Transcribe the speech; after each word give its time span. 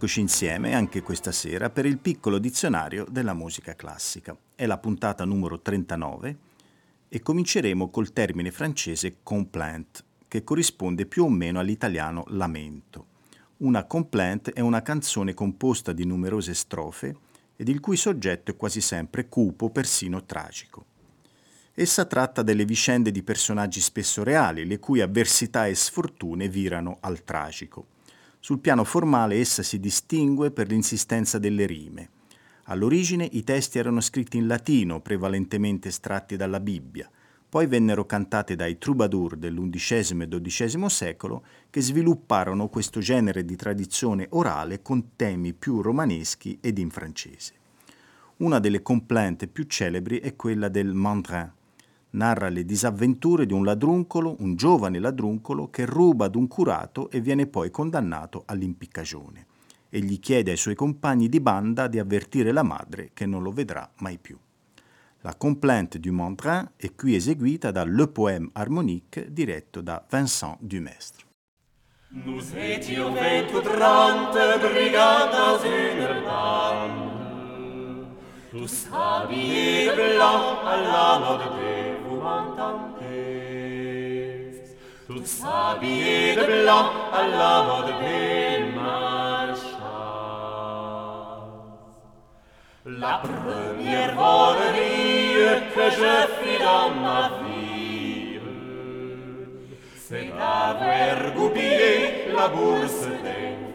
Rieccoci 0.00 0.20
insieme 0.20 0.74
anche 0.74 1.02
questa 1.02 1.32
sera 1.32 1.70
per 1.70 1.84
il 1.84 1.98
piccolo 1.98 2.38
dizionario 2.38 3.04
della 3.10 3.34
musica 3.34 3.74
classica. 3.74 4.36
È 4.54 4.64
la 4.64 4.78
puntata 4.78 5.24
numero 5.24 5.60
39 5.60 6.36
e 7.08 7.20
cominceremo 7.20 7.90
col 7.90 8.12
termine 8.12 8.52
francese 8.52 9.16
complaint, 9.24 10.04
che 10.28 10.44
corrisponde 10.44 11.04
più 11.04 11.24
o 11.24 11.28
meno 11.28 11.58
all'italiano 11.58 12.22
lamento. 12.28 13.06
Una 13.56 13.86
complaint 13.86 14.52
è 14.52 14.60
una 14.60 14.82
canzone 14.82 15.34
composta 15.34 15.92
di 15.92 16.04
numerose 16.04 16.54
strofe 16.54 17.16
ed 17.56 17.66
il 17.66 17.80
cui 17.80 17.96
soggetto 17.96 18.52
è 18.52 18.56
quasi 18.56 18.80
sempre 18.80 19.28
cupo, 19.28 19.68
persino 19.70 20.24
tragico. 20.24 20.84
Essa 21.74 22.04
tratta 22.04 22.42
delle 22.42 22.64
vicende 22.64 23.10
di 23.10 23.24
personaggi 23.24 23.80
spesso 23.80 24.22
reali, 24.22 24.64
le 24.64 24.78
cui 24.78 25.00
avversità 25.00 25.66
e 25.66 25.74
sfortune 25.74 26.48
virano 26.48 26.98
al 27.00 27.24
tragico. 27.24 27.96
Sul 28.40 28.60
piano 28.60 28.84
formale 28.84 29.36
essa 29.36 29.62
si 29.62 29.80
distingue 29.80 30.50
per 30.50 30.68
l'insistenza 30.68 31.38
delle 31.38 31.66
rime. 31.66 32.10
All'origine 32.64 33.28
i 33.32 33.42
testi 33.44 33.78
erano 33.78 34.00
scritti 34.00 34.36
in 34.36 34.46
latino, 34.46 35.00
prevalentemente 35.00 35.88
estratti 35.88 36.36
dalla 36.36 36.60
Bibbia, 36.60 37.10
poi 37.48 37.66
vennero 37.66 38.04
cantate 38.04 38.56
dai 38.56 38.76
troubadour 38.76 39.36
dell'undicesimo 39.36 40.22
e 40.22 40.28
XII 40.28 40.88
secolo 40.88 41.44
che 41.70 41.80
svilupparono 41.80 42.68
questo 42.68 43.00
genere 43.00 43.44
di 43.44 43.56
tradizione 43.56 44.26
orale 44.30 44.82
con 44.82 45.16
temi 45.16 45.54
più 45.54 45.80
romaneschi 45.80 46.58
ed 46.60 46.78
in 46.78 46.90
francese. 46.90 47.54
Una 48.38 48.58
delle 48.58 48.82
complainte 48.82 49.48
più 49.48 49.64
celebri 49.64 50.20
è 50.20 50.36
quella 50.36 50.68
del 50.68 50.92
Mandrin, 50.92 51.50
narra 52.10 52.48
le 52.48 52.64
disavventure 52.64 53.46
di 53.46 53.52
un 53.52 53.64
ladruncolo, 53.64 54.36
un 54.40 54.56
giovane 54.56 54.98
ladruncolo, 54.98 55.70
che 55.70 55.84
ruba 55.84 56.26
ad 56.26 56.34
un 56.34 56.48
curato 56.48 57.10
e 57.10 57.20
viene 57.20 57.46
poi 57.46 57.70
condannato 57.70 58.42
all'impiccagione. 58.46 59.46
Egli 59.90 60.20
chiede 60.20 60.50
ai 60.50 60.56
suoi 60.56 60.74
compagni 60.74 61.28
di 61.28 61.40
banda 61.40 61.86
di 61.86 61.98
avvertire 61.98 62.52
la 62.52 62.62
madre 62.62 63.10
che 63.14 63.26
non 63.26 63.42
lo 63.42 63.52
vedrà 63.52 63.90
mai 63.98 64.18
più. 64.18 64.38
La 65.22 65.34
complainte 65.34 65.98
du 65.98 66.12
Mandrin 66.12 66.70
è 66.76 66.94
qui 66.94 67.14
eseguita 67.14 67.70
da 67.70 67.84
Le 67.84 68.06
Poème 68.08 68.50
Harmonique 68.52 69.32
diretto 69.32 69.80
da 69.80 70.04
Vincent 70.08 70.56
Dumestre. 70.60 71.26
Nous 72.10 72.54
étions 72.54 73.12
vingt 73.12 73.52
ou 73.52 73.60
trente 73.60 74.38
brigands 74.60 75.30
dans 75.30 75.62
une 75.62 76.24
bande, 76.24 77.17
tu 78.50 78.66
stabi 78.66 79.90
blanc 79.96 80.44
alla 80.72 81.08
lode 81.22 81.48
devumantam 81.58 82.76
tes. 82.98 84.54
Tu 85.06 85.16
stabi 85.24 86.34
blanc 86.48 86.88
alla 87.12 87.52
lode 87.68 87.94
demarchas. 88.02 88.88
La 92.86 93.14
première 93.22 94.14
volerie 94.14 95.68
que 95.74 95.86
je 95.98 96.14
fis 96.38 96.58
dans 96.64 96.90
ma 97.04 97.22
vie, 97.42 98.40
c'est 100.06 100.28
d'avoir 100.38 101.18
oublié 101.36 101.94
la 102.34 102.46
bourse 102.48 103.06
des 103.24 103.67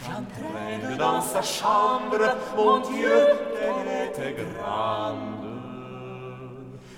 J'entraîne 0.03 0.99
dans 0.99 1.23
sa 1.23 1.41
chambre, 1.41 2.25
mon 2.57 2.81
Dieu, 2.81 3.19
qu'elle 3.55 3.91
était 4.09 4.35
grande. 4.43 5.47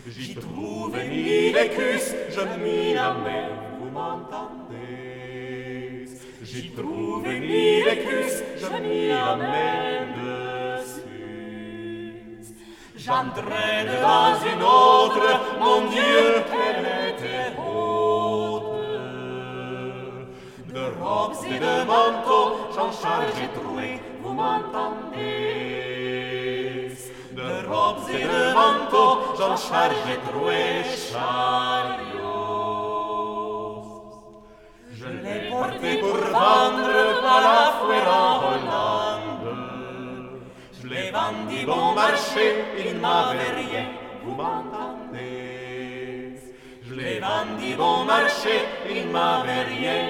J'y 0.09 0.35
trouve 0.35 0.97
mille 0.97 1.57
écus, 1.57 2.15
je 2.31 2.43
m'y 2.61 2.97
amène, 2.97 3.59
vous 3.79 3.91
m'entendez? 3.91 5.29
J'y 6.43 6.71
trouve 6.73 7.29
mille 7.29 7.87
écus, 7.97 8.43
je 8.57 8.71
m'y 8.83 9.11
amène. 9.13 10.22
J'entraîne 13.05 13.91
dans 14.01 14.35
une 14.47 14.63
autre, 14.63 15.27
mon 15.59 15.81
Dieu, 15.91 16.45
qu'elle 16.51 16.87
était 17.09 17.51
haute. 17.59 18.63
De 20.73 20.85
robes 21.03 21.35
et 21.45 21.59
de 21.59 21.75
manteaux, 21.85 22.51
j'en 22.73 22.93
charge 22.93 23.43
troué, 23.57 24.01
vous 24.23 24.35
m'entendez 24.35 25.21
De 27.33 27.51
robes 27.69 28.09
et 28.09 28.23
de 28.23 28.43
manteaux, 28.55 29.17
j'en 29.37 29.57
charge 29.57 30.13
troué 30.29 30.85
chariot. 31.11 32.23
Je 34.93 35.09
l'ai 35.09 35.51
porté 35.51 35.97
pour 35.99 36.19
vendre 36.19 36.95
à 37.25 37.41
la 37.47 37.63
en 38.13 38.39
Hollande 38.47 39.12
vend 41.13 41.45
du 41.49 41.67
bon 41.67 41.93
marché, 41.95 42.65
il 42.85 42.95
m'avait 42.99 43.55
rien, 43.63 43.87
vous 44.25 44.35
m'entendez? 44.35 45.21
Je 46.83 46.95
les 46.95 47.21
vends 47.21 47.55
du 47.61 47.75
bon 47.77 48.05
marché, 48.05 48.55
il 48.89 49.09
m'avait 49.09 49.65
rien. 49.75 50.01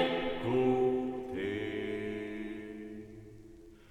Coûté. 0.42 1.52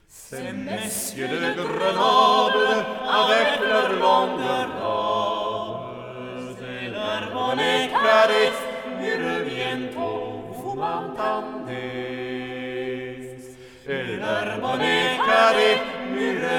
Ces 0.07 0.51
messieurs 0.53 1.27
de 1.27 1.61
Grenoble, 1.61 2.85
avec 3.21 3.49
leur 3.69 3.89
longue 4.03 4.47
robe 4.81 6.57
et 6.75 6.87
leur 6.89 7.23
bonnet 7.33 7.89
carré, 7.89 8.45
ils 9.01 9.21
reviennent 9.29 9.89
tôt, 9.89 10.23
vous 10.55 10.75
m'entendez? 10.75 11.81
Et 13.87 14.03
leur 14.23 14.47
bonnet 14.59 15.17
carré, 15.25 15.71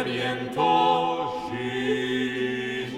viento 0.04 1.50
giger. 1.50 2.88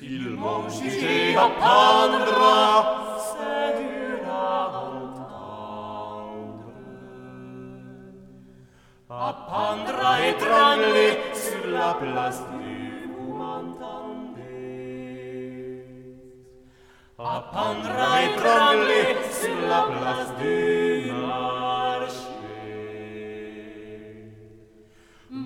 Il 0.00 0.30
mont 0.30 0.68
giger 0.68 1.36
apprendra, 1.36 2.66
c'est 3.28 3.72
dur 3.80 4.20
à 4.30 4.62
et 10.26 10.34
sur 11.34 11.70
la 11.70 11.94
place 11.94 12.42
du 12.52 12.68
et 18.22 18.36
trembler 18.36 19.16
sur 19.30 19.60
la 19.68 19.82
place 19.82 20.32
du. 20.40 21.57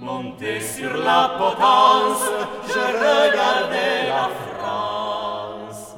Monté 0.02 0.60
sur 0.60 0.96
la 0.96 1.36
potence, 1.38 2.28
je 2.66 2.84
regardais 3.04 4.08
la 4.08 4.28
France. 4.42 5.96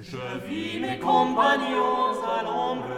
Je 0.00 0.46
vis 0.46 0.78
mes 0.78 0.98
compagnons 1.00 2.14
à 2.22 2.42
l'ombre 2.44 2.96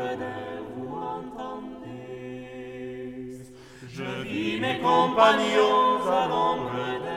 Je 3.99 4.23
vis 4.23 4.61
mes 4.61 4.79
compagnons 4.79 6.07
à 6.07 6.29
l'ombre 6.29 6.71
des 7.03 7.08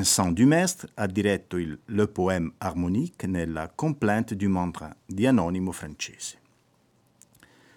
Vincent 0.00 0.32
Dumestre 0.32 0.92
ha 0.94 1.06
diretto 1.06 1.58
il 1.58 1.78
Le 1.84 2.08
Poème 2.08 2.54
harmonique 2.56 3.28
nella 3.28 3.68
Complainte 3.68 4.34
du 4.34 4.48
Mandrin 4.48 4.96
di 5.04 5.26
anonimo 5.26 5.72
francese. 5.72 6.38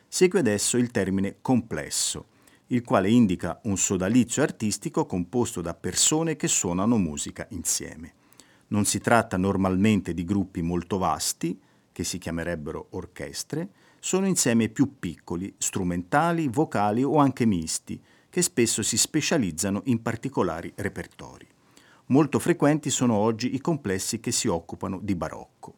Segue 0.08 0.40
adesso 0.40 0.78
il 0.78 0.90
termine 0.90 1.40
complesso, 1.42 2.28
il 2.68 2.81
quale 2.81 3.10
indica 3.10 3.60
un 3.64 3.78
sodalizio 3.78 4.42
artistico 4.42 5.06
composto 5.06 5.60
da 5.60 5.74
persone 5.74 6.38
che 6.38 6.48
suonano 6.48 6.98
musica 6.98 7.46
insieme. 7.50 8.14
Non 8.68 8.86
si 8.86 9.00
tratta 9.00 9.36
normalmente 9.36 10.14
di 10.14 10.24
gruppi 10.24 10.62
molto 10.62 10.98
vasti, 10.98 11.60
che 11.92 12.06
si 12.06 12.19
chiamerebbero 12.19 12.88
orchestre, 12.92 13.68
sono 14.00 14.28
insieme 14.28 14.69
più 14.69 14.98
piccoli, 14.98 15.54
strumentali, 15.58 16.48
vocali 16.48 17.04
o 17.04 17.18
anche 17.18 17.46
misti, 17.46 18.02
che 18.30 18.42
spesso 18.42 18.81
si 18.81 18.96
specializzano 18.96 19.81
in 19.88 20.02
particolari 20.02 20.72
repertori. 20.78 21.48
Molto 22.08 22.40
frequenti 22.40 22.90
sono 22.90 23.16
oggi 23.16 23.56
i 23.56 23.60
complessi 23.60 24.20
che 24.20 24.32
si 24.32 24.48
occupano 24.48 25.00
di 25.02 25.16
barocco. 25.16 25.76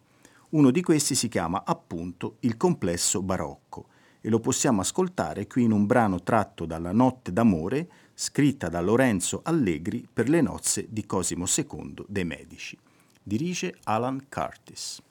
Uno 0.49 0.71
di 0.71 0.81
questi 0.81 1.15
si 1.15 1.27
chiama 1.27 1.63
appunto 1.65 2.37
il 2.41 2.57
complesso 2.57 3.21
barocco 3.21 3.87
e 4.21 4.29
lo 4.29 4.39
possiamo 4.39 4.81
ascoltare 4.81 5.45
qui 5.45 5.63
in 5.63 5.71
un 5.71 5.85
brano 5.85 6.23
tratto 6.23 6.65
dalla 6.65 6.91
Notte 6.91 7.31
d'amore 7.31 7.87
scritta 8.15 8.69
da 8.69 8.81
Lorenzo 8.81 9.41
Allegri 9.43 10.07
per 10.11 10.29
le 10.29 10.41
nozze 10.41 10.87
di 10.89 11.05
Cosimo 11.05 11.45
II 11.45 12.05
dei 12.07 12.25
Medici. 12.25 12.77
Dirige 13.21 13.75
Alan 13.83 14.25
Curtis. 14.27 15.01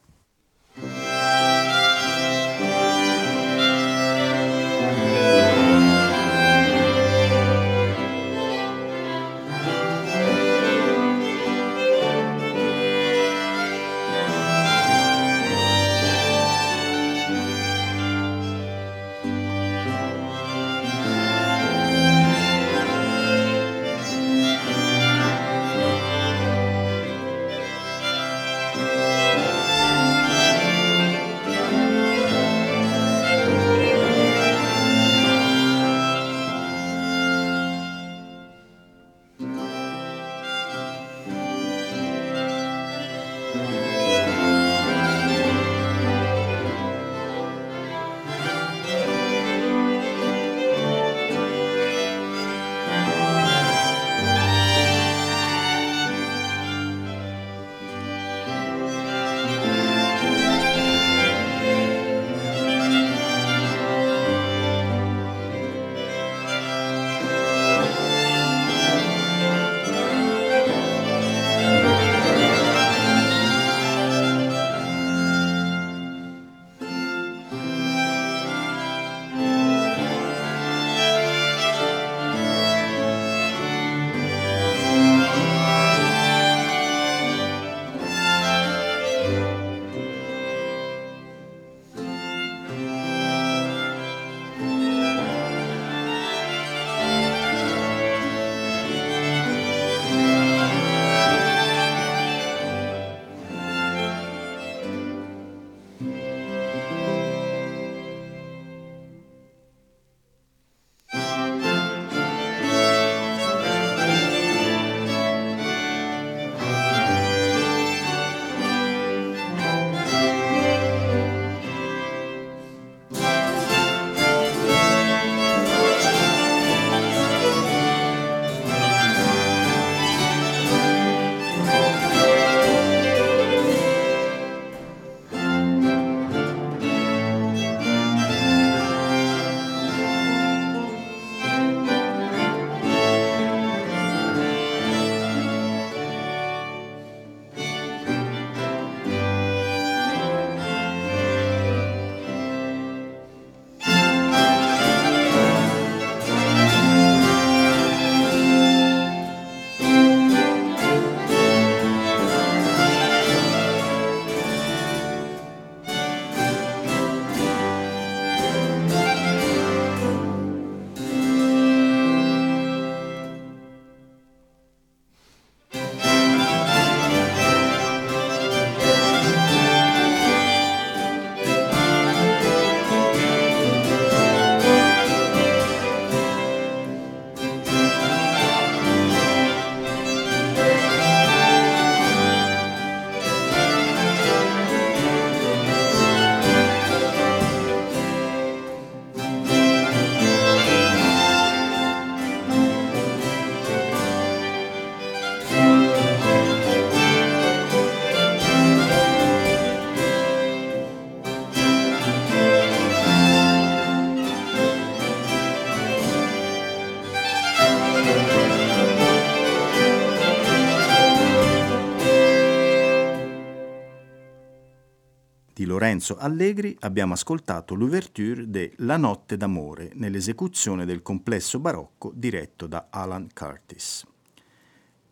Lorenzo 225.94 226.16
Allegri 226.16 226.76
abbiamo 226.80 227.12
ascoltato 227.12 227.76
l'ouverture 227.76 228.50
de 228.50 228.72
La 228.78 228.96
notte 228.96 229.36
d'amore 229.36 229.92
nell'esecuzione 229.94 230.84
del 230.84 231.02
complesso 231.02 231.60
barocco 231.60 232.10
diretto 232.12 232.66
da 232.66 232.88
Alan 232.90 233.28
Curtis. 233.32 234.04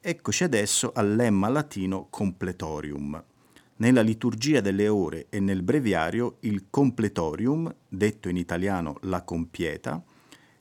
Eccoci 0.01 0.43
adesso 0.43 0.91
al 0.93 1.15
lemma 1.15 1.49
latino 1.49 2.09
completorium. 2.11 3.23
Nella 3.77 4.01
liturgia 4.01 4.61
delle 4.61 4.89
ore 4.89 5.27
e 5.29 5.39
nel 5.39 5.63
breviario 5.63 6.39
il 6.41 6.65
completorium, 6.69 7.73
detto 7.87 8.29
in 8.29 8.37
italiano 8.37 8.97
la 9.03 9.23
compieta, 9.23 10.03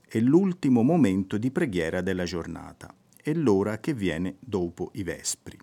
è 0.07 0.19
l'ultimo 0.19 0.83
momento 0.83 1.39
di 1.39 1.49
preghiera 1.49 2.01
della 2.01 2.25
giornata 2.25 2.93
e 3.19 3.33
l'ora 3.33 3.79
che 3.79 3.95
viene 3.95 4.35
dopo 4.39 4.91
i 4.93 5.01
vespri. 5.01 5.57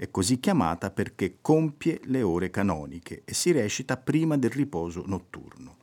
È 0.00 0.10
così 0.10 0.40
chiamata 0.40 0.90
perché 0.90 1.40
compie 1.42 2.00
le 2.04 2.22
ore 2.22 2.48
canoniche 2.48 3.20
e 3.26 3.34
si 3.34 3.52
recita 3.52 3.98
prima 3.98 4.38
del 4.38 4.48
riposo 4.48 5.04
notturno. 5.04 5.76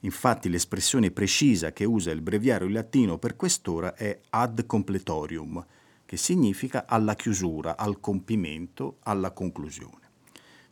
Infatti 0.00 0.48
l'espressione 0.48 1.10
precisa 1.10 1.74
che 1.74 1.84
usa 1.84 2.10
il 2.10 2.22
breviario 2.22 2.66
latino 2.66 3.18
per 3.18 3.36
quest'ora 3.36 3.94
è 3.94 4.20
ad 4.30 4.64
completorium, 4.64 5.66
che 6.06 6.16
significa 6.16 6.86
alla 6.86 7.14
chiusura, 7.14 7.76
al 7.76 8.00
compimento, 8.00 9.00
alla 9.00 9.32
conclusione. 9.32 10.12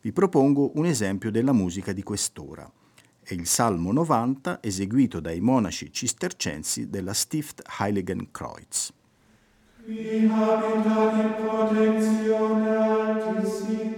Vi 0.01 0.11
propongo 0.13 0.73
un 0.77 0.87
esempio 0.87 1.31
della 1.31 1.53
musica 1.53 1.93
di 1.93 2.03
quest'ora. 2.03 2.67
È 3.21 3.35
il 3.35 3.47
Salmo 3.47 3.93
90 3.93 4.63
eseguito 4.63 5.21
dai 5.21 5.41
monaci 5.41 5.93
cistercensi 5.93 6.89
della 6.89 7.13
Stift 7.13 7.63
Heiligenkreuz. 7.79 8.95
qui 9.87 10.29
habitat 10.29 11.15
in 11.15 11.35
protectione 11.39 12.77
altissimi, 12.77 13.95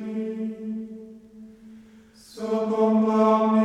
so 2.12 2.66
combaum 2.68 3.56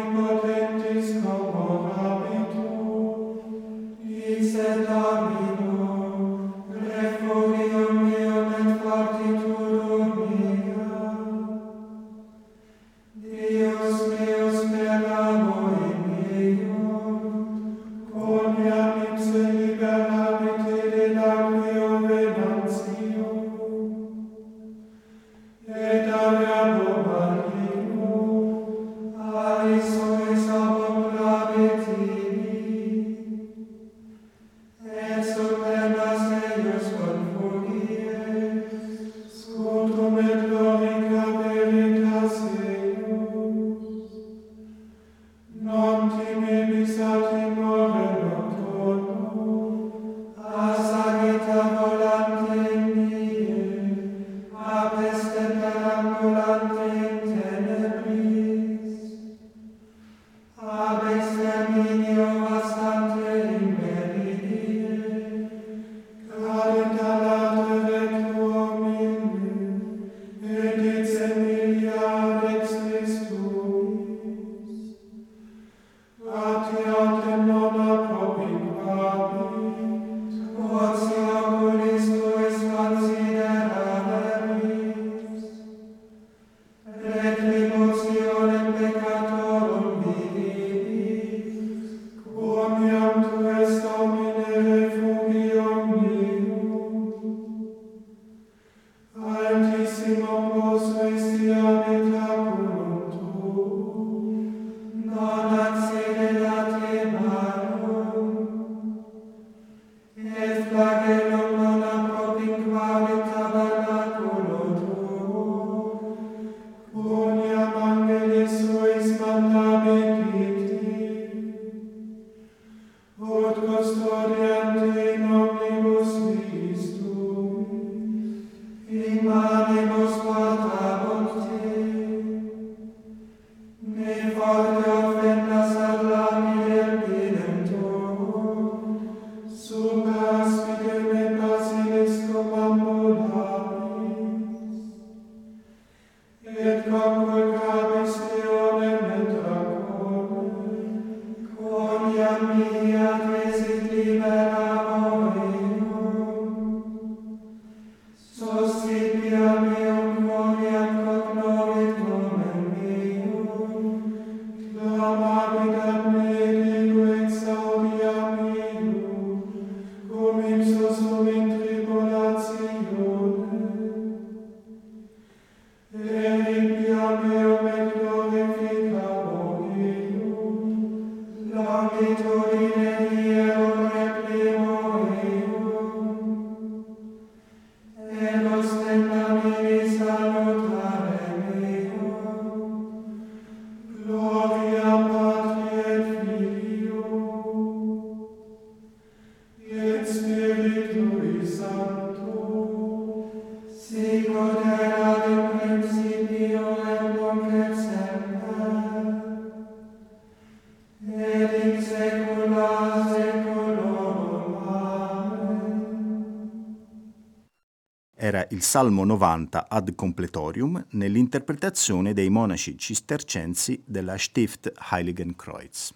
Salmo 218.63 219.03
90 219.03 219.67
ad 219.67 219.93
completorium 219.93 220.83
nell'interpretazione 220.91 222.13
dei 222.13 222.29
monaci 222.29 222.77
cistercensi 222.77 223.83
della 223.85 224.17
Stift 224.17 224.71
Heiligenkreuz. 224.89 225.93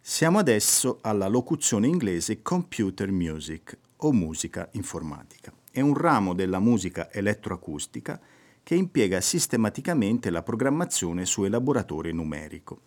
Siamo 0.00 0.38
adesso 0.40 0.98
alla 1.02 1.28
locuzione 1.28 1.86
inglese 1.86 2.42
computer 2.42 3.12
music 3.12 3.78
o 3.98 4.12
musica 4.12 4.68
informatica. 4.72 5.52
È 5.70 5.80
un 5.80 5.94
ramo 5.94 6.34
della 6.34 6.58
musica 6.58 7.12
elettroacustica 7.12 8.20
che 8.64 8.74
impiega 8.74 9.20
sistematicamente 9.20 10.30
la 10.30 10.42
programmazione 10.42 11.24
su 11.26 11.44
elaboratore 11.44 12.10
numerico. 12.10 12.80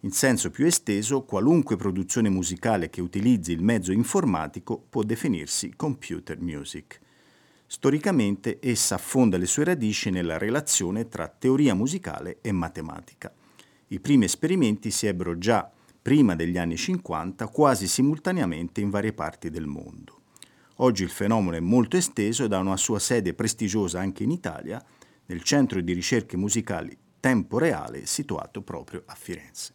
In 0.00 0.10
senso 0.10 0.50
più 0.50 0.66
esteso, 0.66 1.22
qualunque 1.22 1.76
produzione 1.76 2.28
musicale 2.30 2.90
che 2.90 3.00
utilizzi 3.00 3.52
il 3.52 3.62
mezzo 3.62 3.92
informatico 3.92 4.76
può 4.90 5.02
definirsi 5.04 5.74
computer 5.76 6.40
music. 6.40 7.04
Storicamente 7.68 8.58
essa 8.60 8.94
affonda 8.94 9.36
le 9.36 9.46
sue 9.46 9.64
radici 9.64 10.10
nella 10.10 10.38
relazione 10.38 11.08
tra 11.08 11.26
teoria 11.26 11.74
musicale 11.74 12.38
e 12.40 12.52
matematica. 12.52 13.32
I 13.88 13.98
primi 13.98 14.26
esperimenti 14.26 14.90
si 14.90 15.06
ebbero 15.06 15.36
già 15.36 15.70
prima 16.00 16.36
degli 16.36 16.58
anni 16.58 16.76
50 16.76 17.48
quasi 17.48 17.88
simultaneamente 17.88 18.80
in 18.80 18.90
varie 18.90 19.12
parti 19.12 19.50
del 19.50 19.66
mondo. 19.66 20.20
Oggi 20.76 21.02
il 21.02 21.10
fenomeno 21.10 21.56
è 21.56 21.60
molto 21.60 21.96
esteso 21.96 22.44
ed 22.44 22.52
ha 22.52 22.58
una 22.58 22.76
sua 22.76 23.00
sede 23.00 23.34
prestigiosa 23.34 23.98
anche 23.98 24.22
in 24.22 24.30
Italia, 24.30 24.80
nel 25.26 25.42
centro 25.42 25.80
di 25.80 25.92
ricerche 25.92 26.36
musicali 26.36 26.96
Tempo 27.18 27.58
Reale 27.58 28.06
situato 28.06 28.62
proprio 28.62 29.02
a 29.06 29.14
Firenze. 29.14 29.74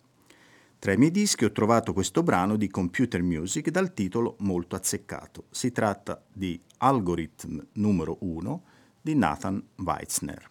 Tra 0.79 0.93
i 0.93 0.97
miei 0.97 1.11
dischi 1.11 1.43
ho 1.43 1.51
trovato 1.51 1.91
questo 1.91 2.23
brano 2.23 2.55
di 2.55 2.69
computer 2.69 3.21
music 3.21 3.69
dal 3.69 3.93
titolo 3.93 4.37
molto 4.39 4.75
azzeccato. 4.75 5.45
Si 5.51 5.71
tratta 5.71 6.23
di 6.31 6.59
Algorithm 6.83 7.59
numero 7.73 8.17
1 8.21 8.61
di 9.01 9.13
Nathan 9.13 9.63
Weitzner. 9.75 10.50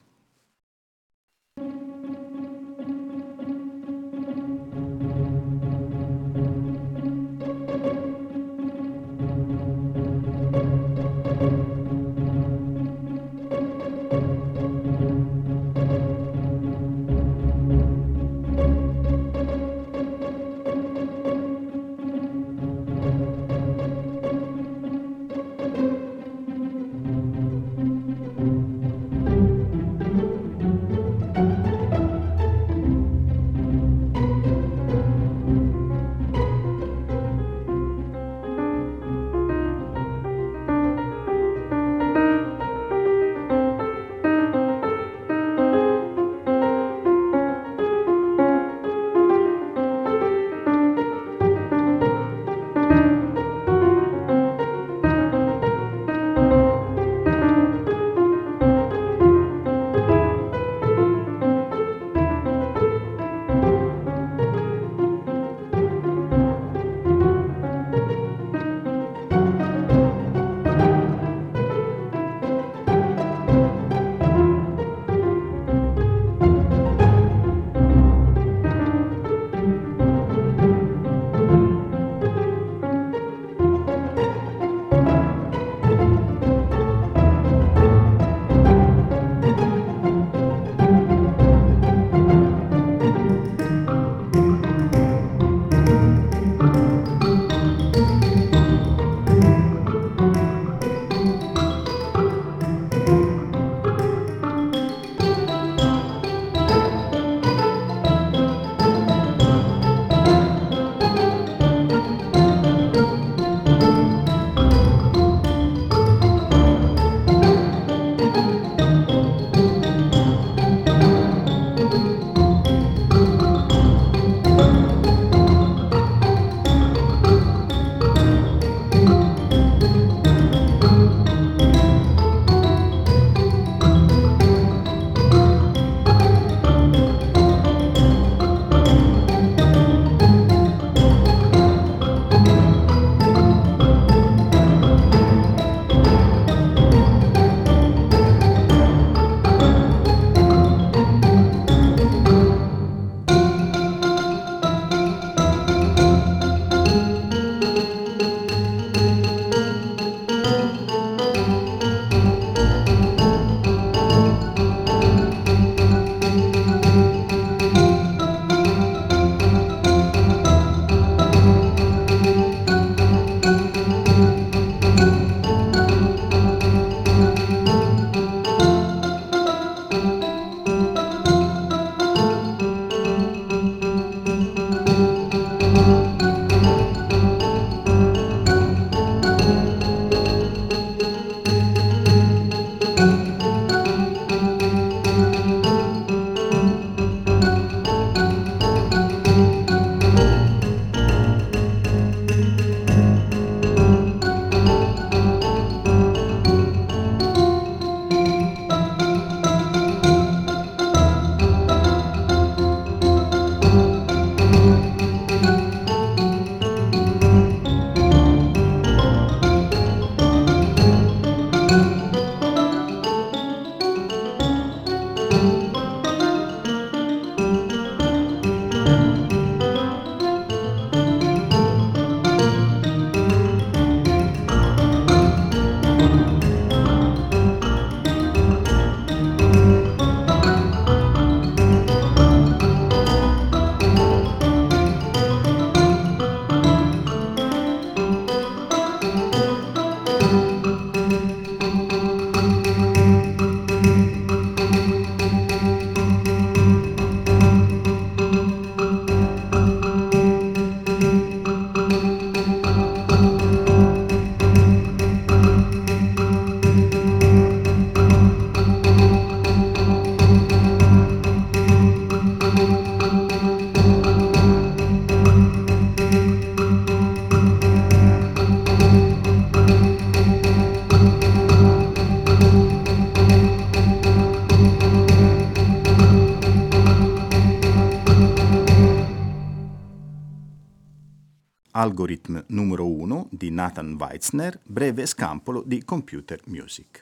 Algorithm 291.81 292.45
numero 292.49 292.87
1 292.87 293.29
di 293.31 293.51
Nathan 293.51 293.97
Weitzner, 293.99 294.61
breve 294.63 295.07
scampolo 295.07 295.63
di 295.65 295.83
Computer 295.83 296.39
Music. 296.45 297.01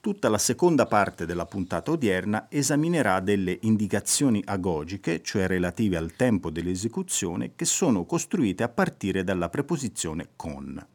Tutta 0.00 0.28
la 0.28 0.36
seconda 0.36 0.84
parte 0.84 1.24
della 1.24 1.46
puntata 1.46 1.90
odierna 1.90 2.48
esaminerà 2.50 3.20
delle 3.20 3.56
indicazioni 3.62 4.42
agogiche, 4.44 5.22
cioè 5.22 5.46
relative 5.46 5.96
al 5.96 6.12
tempo 6.14 6.50
dell'esecuzione, 6.50 7.52
che 7.56 7.64
sono 7.64 8.04
costruite 8.04 8.62
a 8.64 8.68
partire 8.68 9.24
dalla 9.24 9.48
preposizione 9.48 10.28
con. 10.36 10.86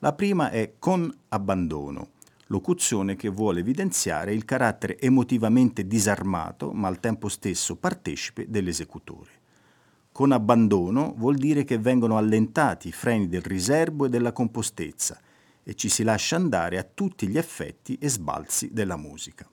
La 0.00 0.12
prima 0.12 0.50
è 0.50 0.72
con 0.80 1.08
abbandono, 1.28 2.08
locuzione 2.46 3.14
che 3.14 3.28
vuole 3.28 3.60
evidenziare 3.60 4.34
il 4.34 4.44
carattere 4.44 4.98
emotivamente 4.98 5.86
disarmato, 5.86 6.72
ma 6.72 6.88
al 6.88 6.98
tempo 6.98 7.28
stesso 7.28 7.76
partecipe 7.76 8.46
dell'esecutore. 8.48 9.33
Con 10.14 10.30
abbandono 10.30 11.12
vuol 11.16 11.34
dire 11.34 11.64
che 11.64 11.76
vengono 11.76 12.16
allentati 12.16 12.86
i 12.86 12.92
freni 12.92 13.26
del 13.26 13.42
riservo 13.42 14.04
e 14.04 14.08
della 14.08 14.30
compostezza, 14.30 15.20
e 15.64 15.74
ci 15.74 15.88
si 15.88 16.04
lascia 16.04 16.36
andare 16.36 16.78
a 16.78 16.84
tutti 16.84 17.26
gli 17.26 17.36
effetti 17.36 17.98
e 17.98 18.08
sbalzi 18.08 18.70
della 18.72 18.96
musica. 18.96 19.44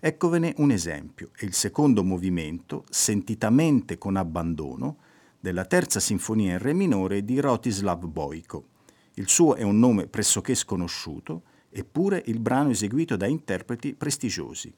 Eccovene 0.00 0.54
un 0.56 0.70
esempio, 0.70 1.28
è 1.36 1.44
il 1.44 1.52
secondo 1.52 2.02
movimento, 2.02 2.86
sentitamente 2.88 3.98
con 3.98 4.16
abbandono, 4.16 4.96
della 5.38 5.66
terza 5.66 6.00
sinfonia 6.00 6.52
in 6.52 6.60
re 6.60 6.72
minore 6.72 7.22
di 7.22 7.38
Rotislav 7.38 8.06
Boiko. 8.06 8.68
Il 9.16 9.28
suo 9.28 9.54
è 9.54 9.62
un 9.64 9.78
nome 9.78 10.06
pressoché 10.06 10.54
sconosciuto, 10.54 11.42
eppure 11.68 12.22
il 12.24 12.40
brano 12.40 12.70
eseguito 12.70 13.16
da 13.16 13.26
interpreti 13.26 13.92
prestigiosi, 13.92 14.72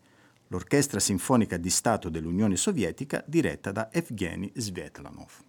l'Orchestra 0.49 1.01
Sinfonica 1.01 1.57
di 1.57 1.71
Stato 1.71 2.09
dell'Unione 2.09 2.57
Sovietica 2.57 3.23
diretta 3.27 3.73
da 3.73 3.93
Evgeny 3.93 4.53
Svetlanov. 4.55 5.45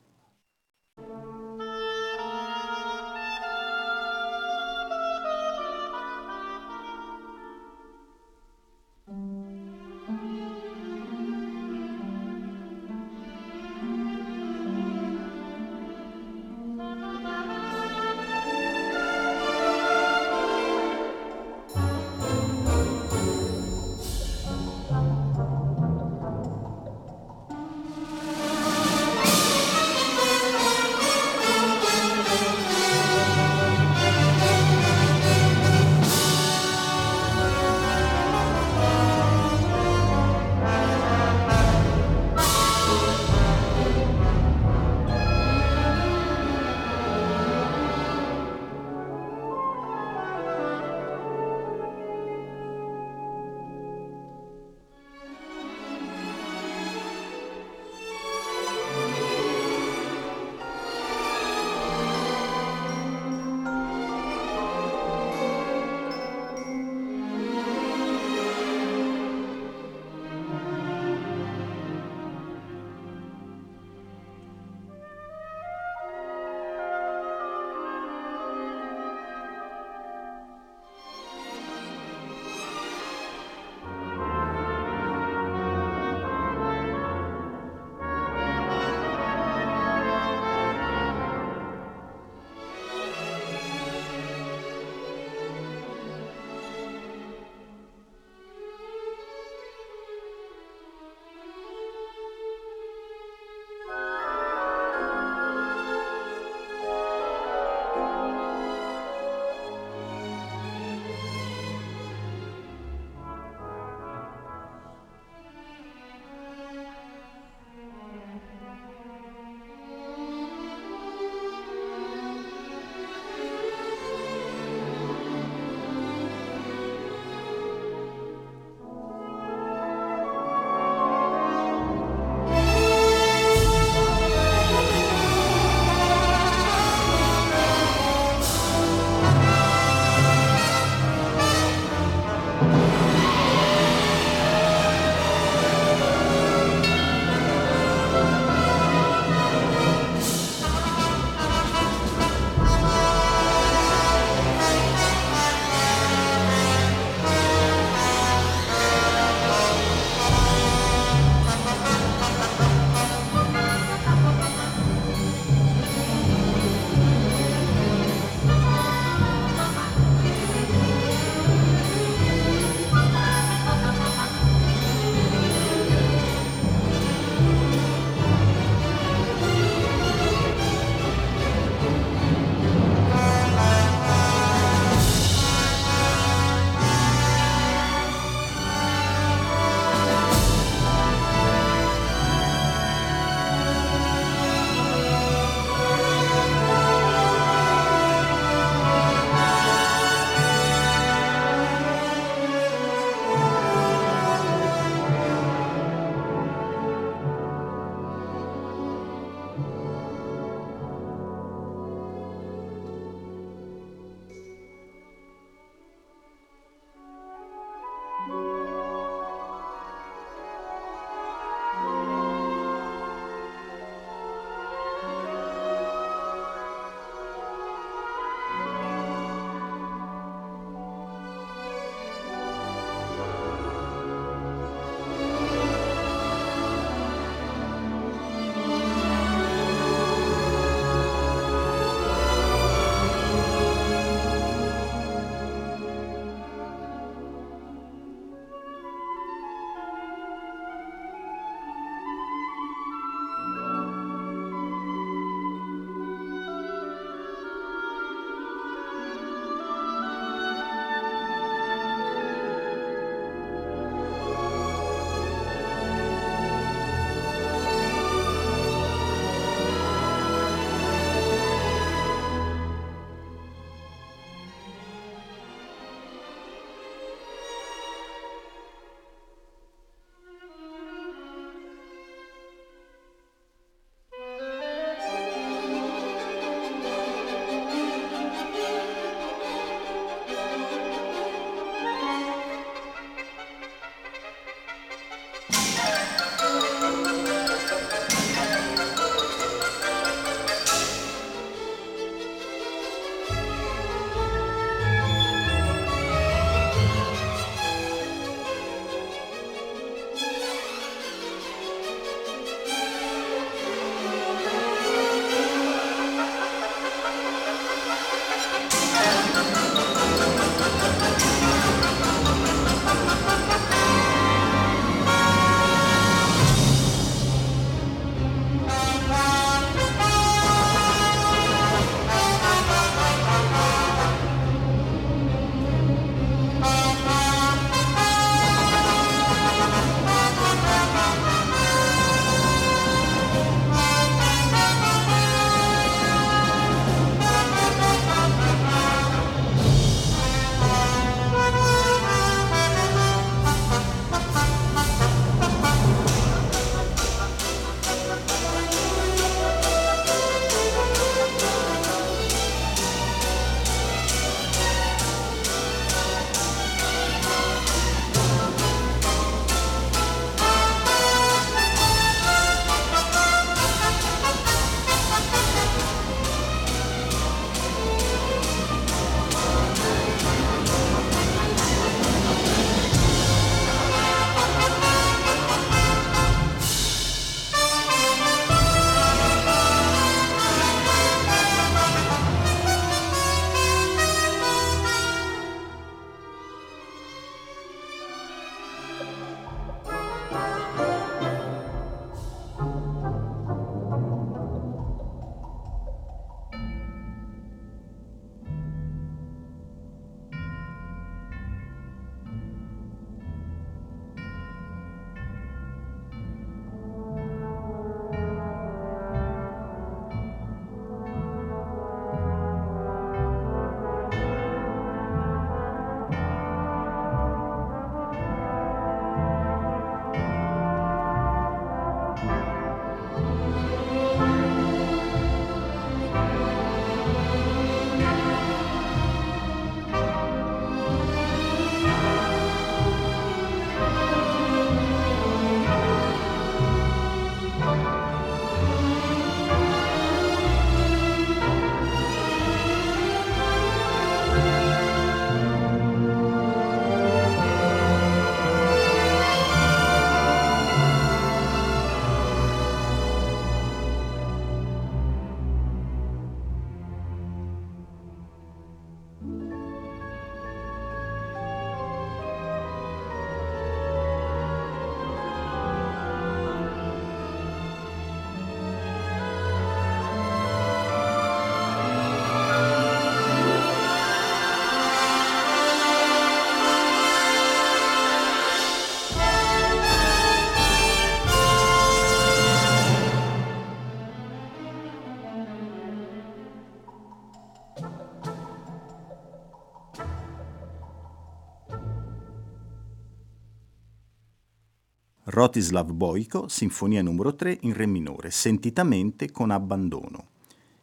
Rotislav 505.38 505.91
Boiko, 505.91 506.47
Sinfonia 506.47 507.04
numero 507.04 507.36
3 507.36 507.60
in 507.62 507.76
Re 507.76 507.86
minore, 507.86 508.32
sentitamente 508.32 509.30
con 509.30 509.52
abbandono. 509.52 510.30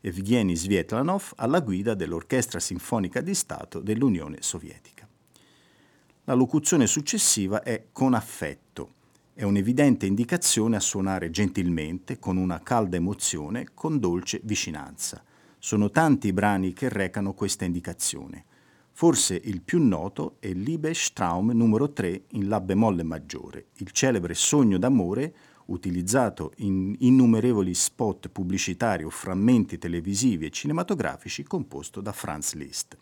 Evgeny 0.00 0.54
Svietlanov 0.54 1.32
alla 1.34 1.58
guida 1.58 1.94
dell'Orchestra 1.94 2.60
Sinfonica 2.60 3.20
di 3.20 3.34
Stato 3.34 3.80
dell'Unione 3.80 4.36
Sovietica. 4.38 5.08
La 6.22 6.34
locuzione 6.34 6.86
successiva 6.86 7.64
è 7.64 7.86
con 7.90 8.14
affetto. 8.14 8.92
È 9.34 9.42
un'evidente 9.42 10.06
indicazione 10.06 10.76
a 10.76 10.80
suonare 10.80 11.30
gentilmente, 11.30 12.20
con 12.20 12.36
una 12.36 12.62
calda 12.62 12.94
emozione, 12.94 13.70
con 13.74 13.98
dolce 13.98 14.40
vicinanza. 14.44 15.24
Sono 15.58 15.90
tanti 15.90 16.28
i 16.28 16.32
brani 16.32 16.72
che 16.72 16.88
recano 16.88 17.34
questa 17.34 17.64
indicazione. 17.64 18.44
Forse 18.96 19.40
il 19.42 19.60
più 19.60 19.84
noto 19.84 20.36
è 20.38 20.52
Liebestraum 20.52 21.50
numero 21.50 21.90
3 21.92 22.26
in 22.28 22.46
La 22.46 22.60
bemolle 22.60 23.02
maggiore, 23.02 23.66
il 23.78 23.90
celebre 23.90 24.34
sogno 24.34 24.78
d'amore 24.78 25.34
utilizzato 25.66 26.52
in 26.58 26.94
innumerevoli 27.00 27.74
spot 27.74 28.28
pubblicitari 28.28 29.02
o 29.02 29.10
frammenti 29.10 29.78
televisivi 29.78 30.46
e 30.46 30.50
cinematografici 30.50 31.42
composto 31.42 32.00
da 32.00 32.12
Franz 32.12 32.54
Liszt. 32.54 32.96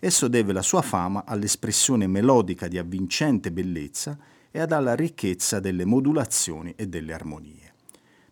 Esso 0.00 0.26
deve 0.26 0.52
la 0.52 0.62
sua 0.62 0.82
fama 0.82 1.24
all'espressione 1.24 2.08
melodica 2.08 2.66
di 2.66 2.76
avvincente 2.76 3.52
bellezza 3.52 4.18
e 4.50 4.60
alla 4.60 4.96
ricchezza 4.96 5.60
delle 5.60 5.84
modulazioni 5.84 6.72
e 6.74 6.88
delle 6.88 7.12
armonie. 7.12 7.74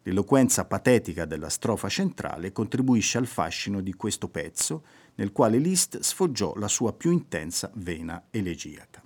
L'eloquenza 0.02 0.64
patetica 0.64 1.24
della 1.24 1.50
strofa 1.50 1.88
centrale 1.88 2.50
contribuisce 2.50 3.16
al 3.16 3.26
fascino 3.26 3.80
di 3.80 3.94
questo 3.94 4.28
pezzo, 4.28 4.82
nel 5.20 5.32
quale 5.32 5.58
Liszt 5.58 6.00
sfoggiò 6.00 6.54
la 6.56 6.66
sua 6.66 6.94
più 6.94 7.12
intensa 7.12 7.70
vena 7.74 8.24
elegiaca. 8.30 9.04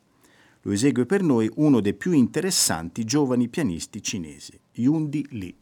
Lo 0.62 0.70
esegue 0.70 1.06
per 1.06 1.22
noi 1.22 1.50
uno 1.56 1.80
dei 1.80 1.92
più 1.92 2.12
interessanti 2.12 3.04
giovani 3.04 3.48
pianisti 3.48 4.00
cinesi, 4.00 4.58
Yundi 4.74 5.26
Li. 5.30 5.58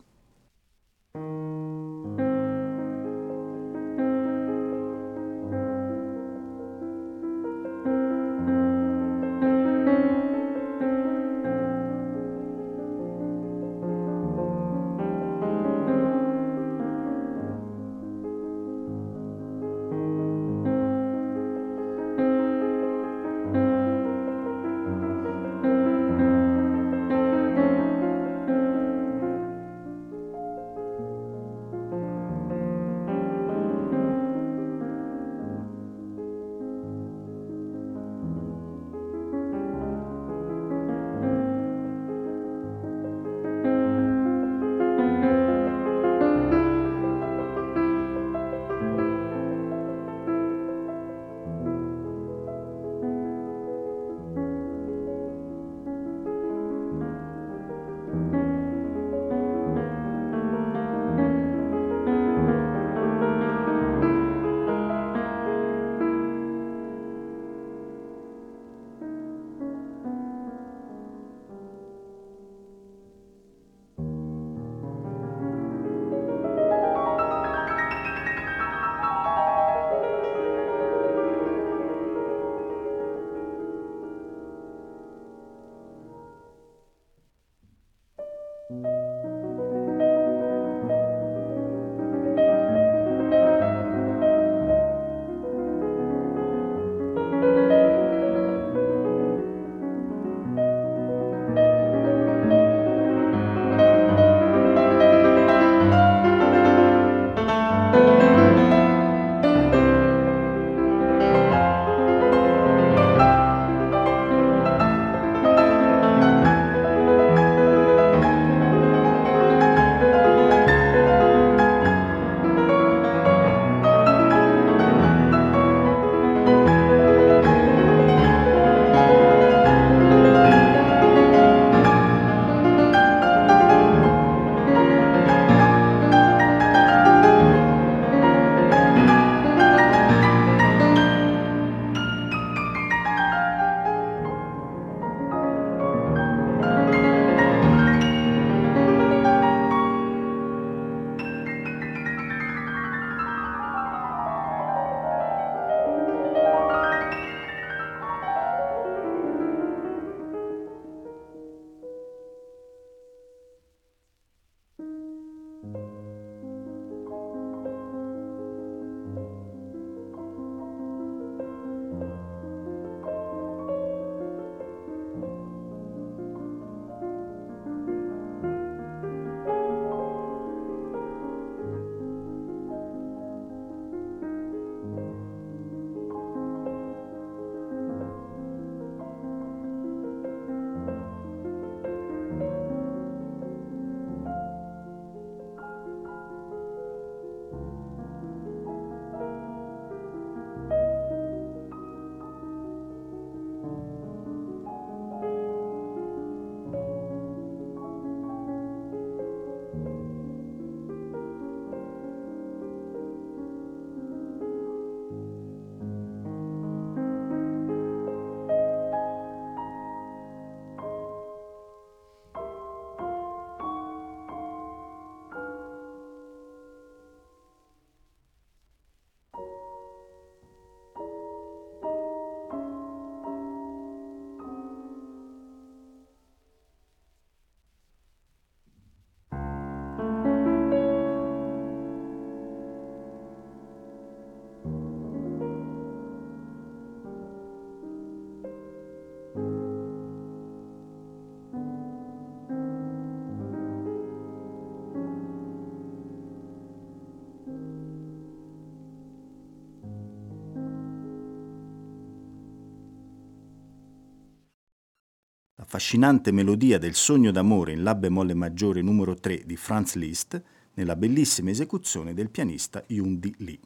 Affascinante 265.73 266.33
melodia 266.33 266.77
del 266.77 266.95
sogno 266.95 267.31
d'amore 267.31 267.73
in 267.73 267.83
La 267.83 267.95
bemolle 267.95 268.35
maggiore 268.35 268.83
numero 268.83 269.15
3 269.15 269.45
di 269.47 269.57
Franz 269.57 269.95
Liszt, 269.95 270.43
nella 270.75 270.97
bellissima 270.97 271.49
esecuzione 271.49 272.13
del 272.13 272.29
pianista 272.29 272.85
Yundi 272.89 273.35
Lee. 273.39 273.59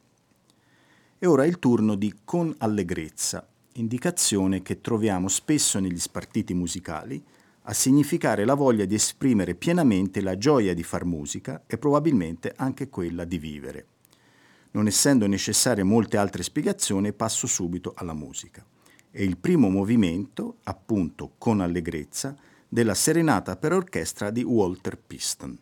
E 1.19 1.27
ora 1.27 1.45
il 1.45 1.59
turno 1.59 1.95
di 1.95 2.19
Con 2.23 2.55
allegrezza, 2.59 3.45
indicazione 3.73 4.61
che 4.61 4.79
troviamo 4.79 5.27
spesso 5.27 5.79
negli 5.79 5.99
spartiti 5.99 6.53
musicali, 6.53 7.21
a 7.63 7.73
significare 7.73 8.45
la 8.45 8.53
voglia 8.53 8.85
di 8.85 8.95
esprimere 8.95 9.55
pienamente 9.55 10.21
la 10.21 10.37
gioia 10.37 10.73
di 10.73 10.83
far 10.83 11.03
musica 11.03 11.63
e 11.67 11.77
probabilmente 11.77 12.53
anche 12.55 12.87
quella 12.87 13.25
di 13.25 13.37
vivere. 13.37 13.85
Non 14.71 14.87
essendo 14.87 15.27
necessarie 15.27 15.83
molte 15.83 16.15
altre 16.15 16.43
spiegazioni, 16.43 17.11
passo 17.11 17.47
subito 17.47 17.91
alla 17.97 18.13
musica. 18.13 18.63
È 19.09 19.21
il 19.21 19.37
primo 19.37 19.69
movimento, 19.69 20.57
appunto 20.63 21.33
con 21.37 21.61
allegrezza, 21.61 22.35
della 22.67 22.93
serenata 22.93 23.55
per 23.55 23.73
orchestra 23.73 24.29
di 24.29 24.43
Walter 24.43 24.97
Piston, 24.97 25.57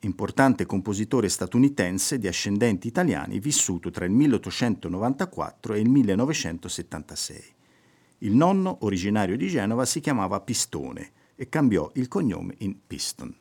importante 0.00 0.66
compositore 0.66 1.28
statunitense 1.28 2.18
di 2.18 2.28
ascendenti 2.28 2.86
italiani 2.86 3.38
vissuto 3.38 3.90
tra 3.90 4.04
il 4.04 4.12
1894 4.12 5.74
e 5.74 5.80
il 5.80 5.88
1976. 5.88 7.42
Il 8.18 8.34
nonno, 8.34 8.78
originario 8.80 9.36
di 9.36 9.48
Genova, 9.48 9.84
si 9.86 10.00
chiamava 10.00 10.40
Pistone, 10.40 11.12
e 11.40 11.48
cambiò 11.48 11.90
il 11.94 12.06
cognome 12.06 12.54
in 12.58 12.76
Piston. 12.86 13.34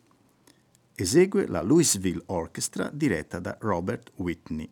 Esegue 0.95 1.47
la 1.47 1.61
Louisville 1.61 2.23
Orchestra 2.27 2.89
diretta 2.93 3.39
da 3.39 3.57
Robert 3.59 4.13
Whitney. 4.15 4.69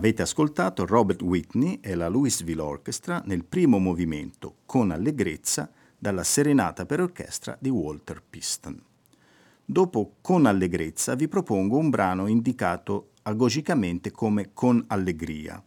Avete 0.00 0.22
ascoltato 0.22 0.86
Robert 0.86 1.20
Whitney 1.20 1.78
e 1.82 1.94
la 1.94 2.08
Louisville 2.08 2.62
Orchestra 2.62 3.22
nel 3.26 3.44
primo 3.44 3.76
movimento 3.76 4.60
con 4.64 4.92
allegrezza 4.92 5.70
dalla 5.98 6.24
Serenata 6.24 6.86
per 6.86 7.02
orchestra 7.02 7.54
di 7.60 7.68
Walter 7.68 8.22
Piston. 8.22 8.82
Dopo 9.62 10.14
Con 10.22 10.46
allegrezza 10.46 11.14
vi 11.16 11.28
propongo 11.28 11.76
un 11.76 11.90
brano 11.90 12.28
indicato 12.28 13.10
agogicamente 13.24 14.10
come 14.10 14.54
Con 14.54 14.82
allegria. 14.86 15.62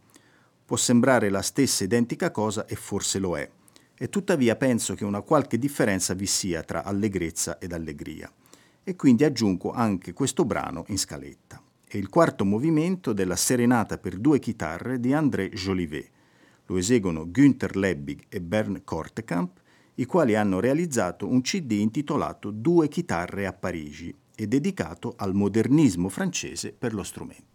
Può 0.64 0.76
sembrare 0.76 1.30
la 1.30 1.40
stessa 1.40 1.84
identica 1.84 2.32
cosa 2.32 2.66
e 2.66 2.74
forse 2.74 3.20
lo 3.20 3.38
è, 3.38 3.48
e 3.96 4.08
tuttavia 4.08 4.56
penso 4.56 4.94
che 4.94 5.04
una 5.04 5.20
qualche 5.20 5.58
differenza 5.58 6.12
vi 6.14 6.26
sia 6.26 6.64
tra 6.64 6.82
allegrezza 6.82 7.60
ed 7.60 7.72
allegria, 7.72 8.28
e 8.82 8.96
quindi 8.96 9.22
aggiungo 9.22 9.70
anche 9.70 10.12
questo 10.12 10.44
brano 10.44 10.82
in 10.88 10.98
scaletta 10.98 11.62
è 11.94 11.96
il 11.96 12.08
quarto 12.08 12.44
movimento 12.44 13.12
della 13.12 13.36
Serenata 13.36 13.98
per 13.98 14.16
due 14.16 14.40
chitarre 14.40 14.98
di 14.98 15.12
André 15.12 15.50
Jolivet. 15.50 16.10
Lo 16.66 16.76
eseguono 16.76 17.30
Günther 17.30 17.76
Lebbig 17.76 18.24
e 18.28 18.40
Bern 18.40 18.80
Kortekamp, 18.82 19.60
i 19.94 20.04
quali 20.04 20.34
hanno 20.34 20.58
realizzato 20.58 21.28
un 21.28 21.40
CD 21.42 21.70
intitolato 21.70 22.50
Due 22.50 22.88
chitarre 22.88 23.46
a 23.46 23.52
Parigi 23.52 24.12
e 24.34 24.48
dedicato 24.48 25.14
al 25.16 25.34
modernismo 25.34 26.08
francese 26.08 26.72
per 26.72 26.94
lo 26.94 27.04
strumento. 27.04 27.53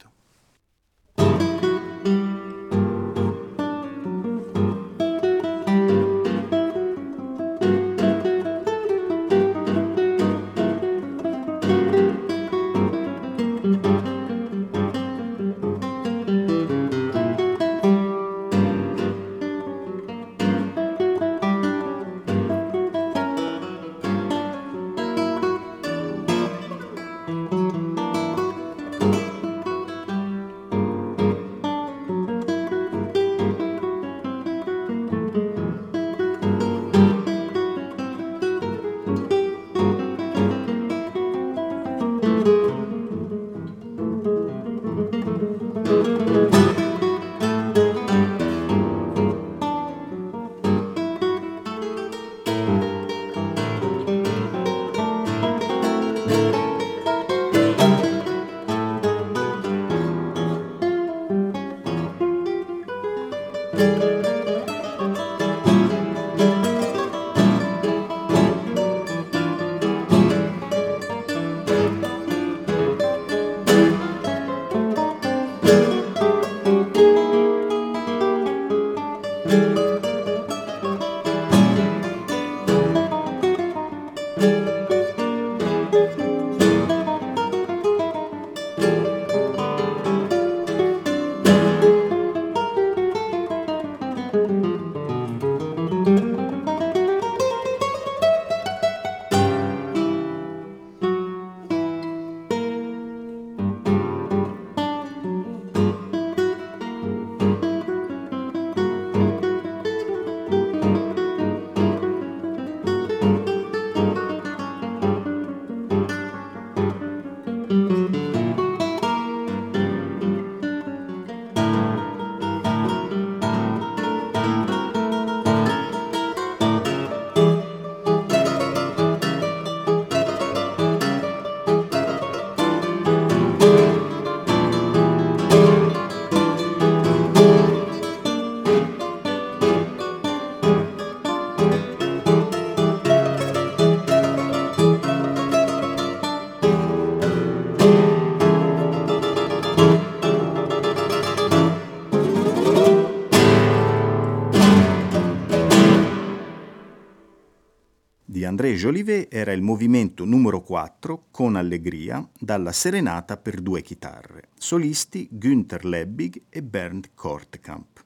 André 158.60 158.76
Jolivet 158.76 159.34
era 159.34 159.54
il 159.54 159.62
movimento 159.62 160.26
numero 160.26 160.60
4 160.60 161.28
con 161.32 161.56
allegria 161.56 162.28
dalla 162.38 162.74
Serenata 162.74 163.38
per 163.38 163.62
due 163.62 163.82
chitarre, 163.82 164.50
solisti 164.58 165.30
Günther 165.32 165.86
Lebbig 165.86 166.42
e 166.50 166.62
Bernd 166.62 167.12
Kortkamp. 167.16 168.04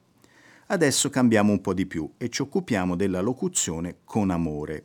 Adesso 0.66 1.10
cambiamo 1.10 1.50
un 1.50 1.60
po' 1.60 1.74
di 1.74 1.86
più 1.86 2.08
e 2.18 2.28
ci 2.28 2.42
occupiamo 2.42 2.94
della 2.94 3.20
locuzione 3.20 3.96
con 4.04 4.30
amore. 4.30 4.84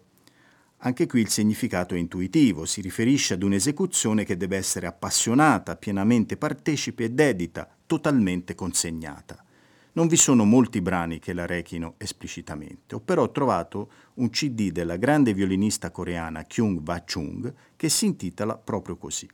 Anche 0.77 1.05
qui 1.05 1.21
il 1.21 1.29
significato 1.29 1.93
è 1.93 1.99
intuitivo, 1.99 2.65
si 2.65 2.81
riferisce 2.81 3.35
ad 3.35 3.43
un'esecuzione 3.43 4.25
che 4.25 4.37
deve 4.37 4.57
essere 4.57 4.87
appassionata, 4.87 5.75
pienamente 5.75 6.35
partecipe 6.35 7.03
e 7.03 7.11
dedita, 7.11 7.69
totalmente 7.85 8.55
consegnata. 8.55 9.43
Non 9.91 10.07
vi 10.07 10.17
sono 10.17 10.45
molti 10.45 10.81
brani 10.81 11.19
che 11.19 11.33
la 11.33 11.45
rechino 11.47 11.95
esplicitamente, 11.97 12.95
ho 12.95 12.99
però 12.99 13.31
trovato 13.31 13.91
un 14.19 14.29
CD 14.29 14.71
della 14.71 14.97
grande 14.97 15.33
violinista 15.33 15.91
coreana 15.91 16.43
Kyung 16.43 16.79
Ba 16.79 17.03
Chung 17.03 17.53
che 17.75 17.89
si 17.89 18.05
intitola 18.05 18.57
proprio 18.57 18.97
così, 18.97 19.27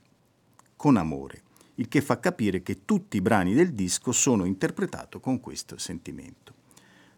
Con 0.76 0.96
amore, 0.96 1.42
il 1.76 1.88
che 1.88 2.00
fa 2.00 2.18
capire 2.18 2.62
che 2.62 2.84
tutti 2.84 3.16
i 3.16 3.20
brani 3.20 3.54
del 3.54 3.72
disco 3.72 4.12
sono 4.12 4.44
interpretati 4.44 5.20
con 5.20 5.40
questo 5.40 5.78
sentimento. 5.78 6.54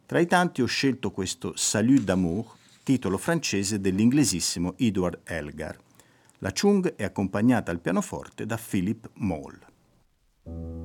Tra 0.06 0.18
i 0.20 0.26
tanti 0.26 0.62
ho 0.62 0.66
scelto 0.66 1.10
questo 1.10 1.52
Salut 1.56 2.02
d'amour, 2.02 2.56
titolo 2.82 3.18
francese 3.18 3.80
dell'inglesissimo 3.80 4.74
Edward 4.78 5.20
Elgar. 5.24 5.78
La 6.38 6.52
Chung 6.52 6.94
è 6.94 7.04
accompagnata 7.04 7.70
al 7.70 7.80
pianoforte 7.80 8.46
da 8.46 8.56
Philip 8.56 9.10
Moll. 9.14 10.77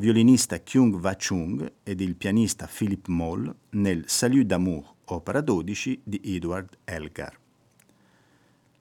Violinista 0.00 0.58
Kyung 0.60 0.96
Va 0.96 1.14
Chung 1.14 1.72
ed 1.82 2.00
il 2.00 2.16
pianista 2.16 2.66
Philip 2.66 3.06
Moll 3.08 3.54
nel 3.72 4.04
Salut 4.06 4.46
d'amour, 4.46 4.94
opera 5.04 5.42
12 5.42 6.00
di 6.02 6.20
Edward 6.24 6.78
Elgar. 6.84 7.38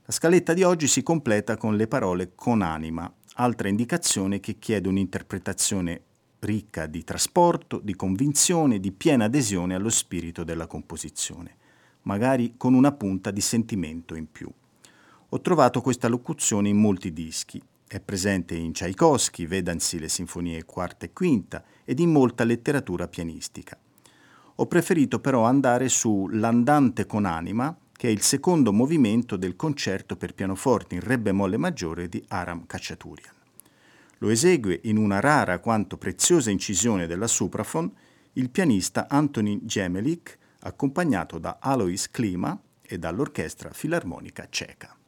La 0.05 0.11
scaletta 0.13 0.53
di 0.53 0.63
oggi 0.63 0.87
si 0.87 1.03
completa 1.03 1.57
con 1.57 1.75
le 1.75 1.87
parole 1.87 2.31
con 2.35 2.61
anima, 2.61 3.13
altra 3.35 3.67
indicazione 3.67 4.39
che 4.39 4.59
chiede 4.59 4.87
un'interpretazione 4.87 6.01
ricca 6.39 6.85
di 6.85 7.03
trasporto, 7.03 7.81
di 7.83 7.95
convinzione, 7.95 8.79
di 8.79 8.93
piena 8.93 9.25
adesione 9.25 9.75
allo 9.75 9.89
spirito 9.89 10.45
della 10.45 10.67
composizione, 10.67 11.57
magari 12.03 12.53
con 12.55 12.73
una 12.73 12.93
punta 12.93 13.29
di 13.29 13.41
sentimento 13.41 14.15
in 14.15 14.31
più. 14.31 14.49
Ho 15.31 15.41
trovato 15.41 15.81
questa 15.81 16.07
locuzione 16.07 16.69
in 16.69 16.77
molti 16.77 17.11
dischi, 17.11 17.61
è 17.97 18.01
presente 18.01 18.55
in 18.55 18.71
Tchaikovsky, 18.71 19.47
vedansi 19.47 19.97
le 19.97 20.09
sinfonie 20.09 20.63
quarta 20.63 21.05
e 21.05 21.11
quinta, 21.11 21.63
ed 21.83 21.99
in 21.99 22.11
molta 22.11 22.43
letteratura 22.43 23.07
pianistica. 23.07 23.77
Ho 24.55 24.67
preferito 24.67 25.19
però 25.19 25.43
andare 25.43 25.89
su 25.89 26.27
L'andante 26.31 27.07
con 27.07 27.25
anima, 27.25 27.75
che 27.91 28.07
è 28.07 28.11
il 28.11 28.21
secondo 28.21 28.71
movimento 28.71 29.37
del 29.37 29.55
concerto 29.55 30.17
per 30.17 30.35
pianoforte 30.35 30.95
in 30.95 31.01
re 31.01 31.17
bemolle 31.17 31.57
maggiore 31.57 32.07
di 32.07 32.23
Aram 32.27 32.65
Khachaturian. 32.67 33.33
Lo 34.19 34.29
esegue 34.29 34.81
in 34.83 34.97
una 34.97 35.19
rara 35.19 35.59
quanto 35.59 35.97
preziosa 35.97 36.51
incisione 36.51 37.07
della 37.07 37.27
supraphone 37.27 37.91
il 38.33 38.51
pianista 38.51 39.07
Antonin 39.09 39.61
Gemelik, 39.63 40.37
accompagnato 40.59 41.39
da 41.39 41.57
Alois 41.59 42.11
Klima 42.11 42.61
e 42.81 42.99
dall'Orchestra 42.99 43.71
Filarmonica 43.71 44.47
Ceca. 44.49 44.98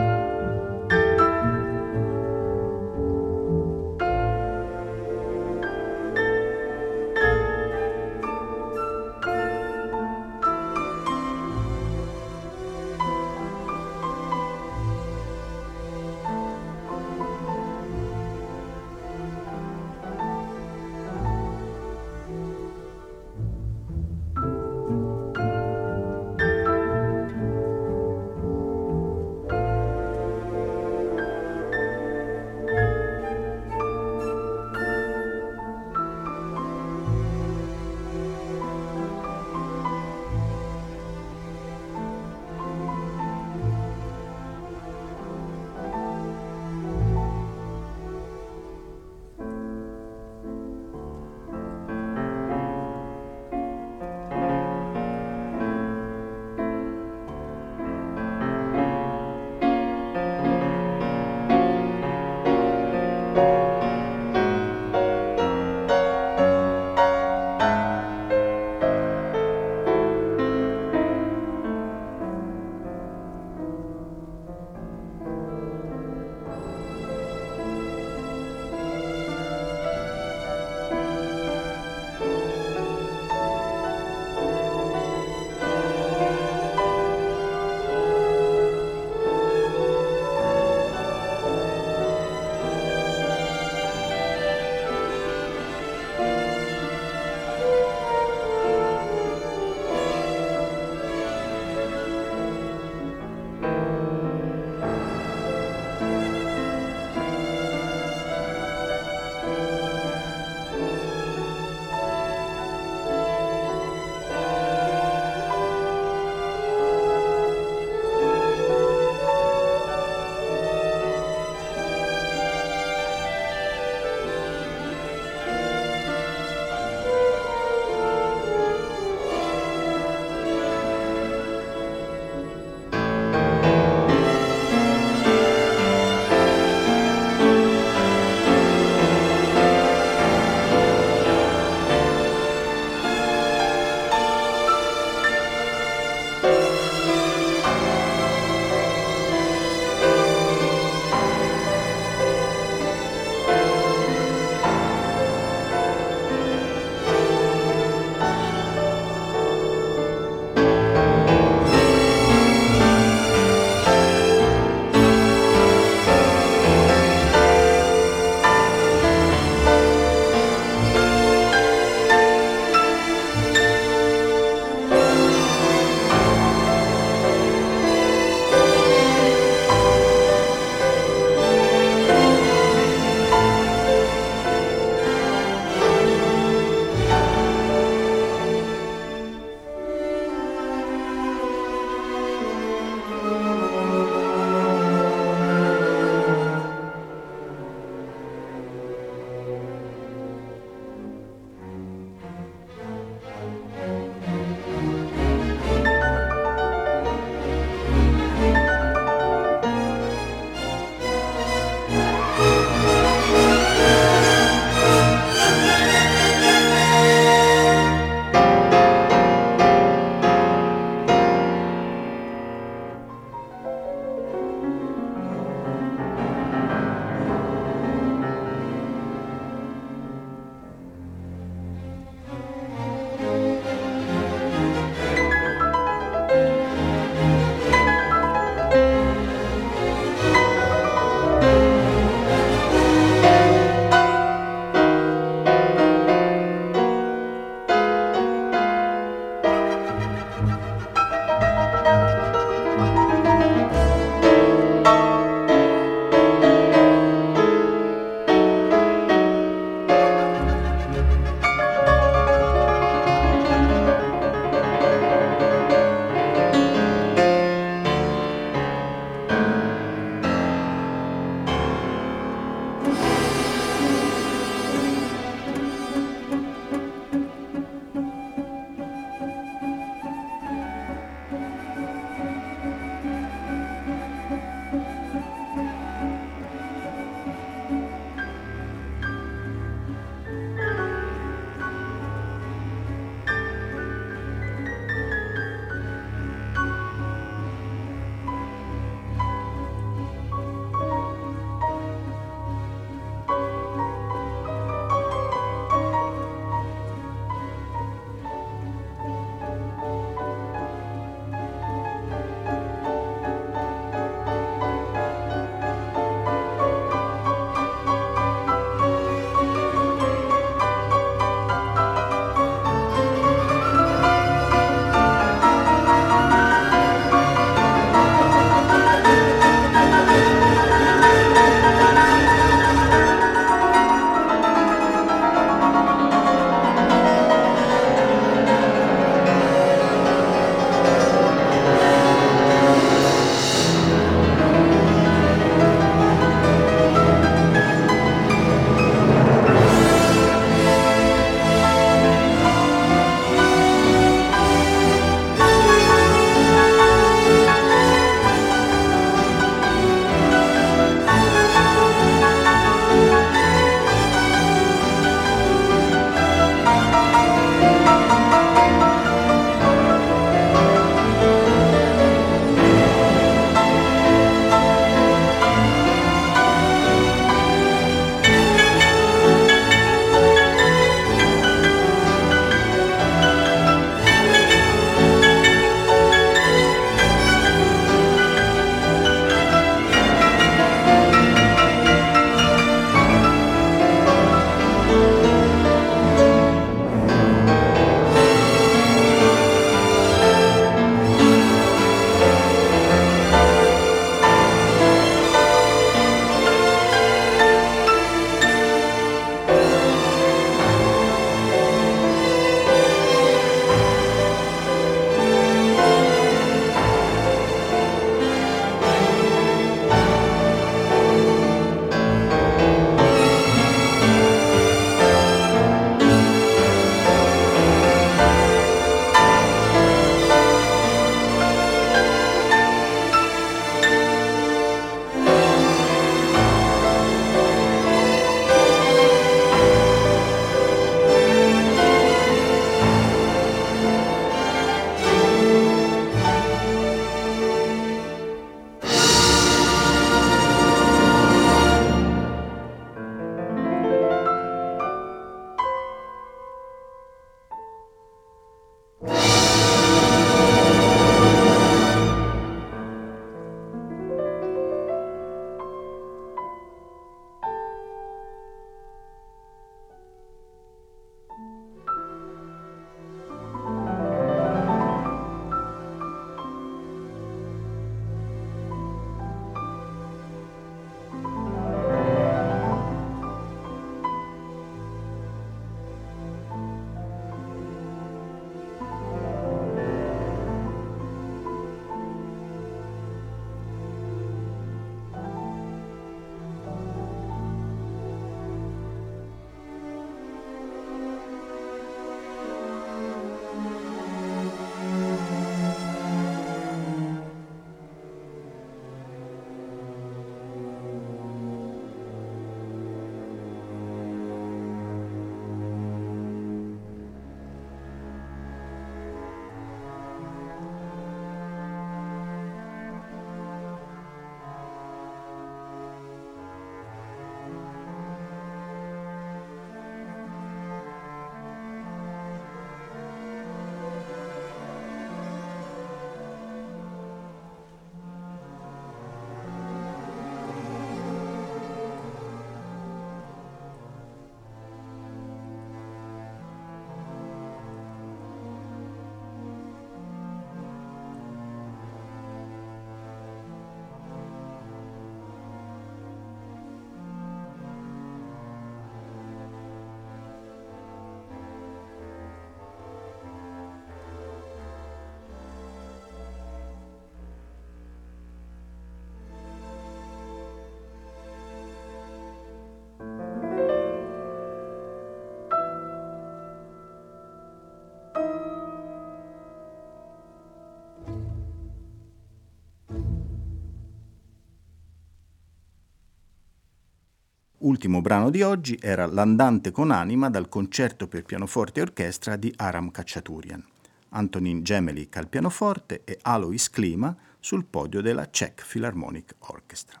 Ultimo 587.64 588.00
brano 588.00 588.30
di 588.30 588.42
oggi 588.42 588.78
era 588.80 589.06
L'andante 589.06 589.70
con 589.70 589.90
anima 589.90 590.28
dal 590.28 590.48
concerto 590.48 591.08
per 591.08 591.24
pianoforte 591.24 591.80
e 591.80 591.82
orchestra 591.82 592.36
di 592.36 592.52
Aram 592.56 592.90
Khachaturian. 592.90 593.64
Antonin 594.10 594.62
Gemelik 594.62 595.16
al 595.16 595.28
pianoforte 595.28 596.02
e 596.04 596.18
Alois 596.22 596.70
Klima 596.70 597.16
sul 597.40 597.64
podio 597.64 598.00
della 598.00 598.28
Czech 598.30 598.64
Philharmonic 598.66 599.34
Orchestra. 599.38 600.00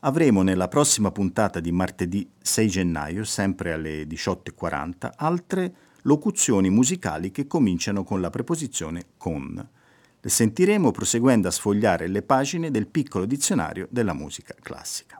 Avremo 0.00 0.42
nella 0.42 0.68
prossima 0.68 1.10
puntata 1.10 1.60
di 1.60 1.72
martedì 1.72 2.28
6 2.40 2.68
gennaio, 2.68 3.24
sempre 3.24 3.72
alle 3.72 4.04
18.40, 4.04 5.12
altre 5.16 5.74
locuzioni 6.02 6.70
musicali 6.70 7.30
che 7.30 7.46
cominciano 7.46 8.04
con 8.04 8.20
la 8.20 8.30
preposizione 8.30 9.06
con. 9.16 9.68
Le 10.20 10.30
sentiremo 10.30 10.90
proseguendo 10.90 11.48
a 11.48 11.50
sfogliare 11.50 12.06
le 12.06 12.22
pagine 12.22 12.70
del 12.70 12.86
piccolo 12.86 13.24
dizionario 13.24 13.88
della 13.90 14.14
musica 14.14 14.54
classica. 14.60 15.18